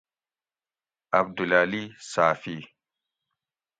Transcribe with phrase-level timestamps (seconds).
[1.13, 2.59] عبدالعلی صافی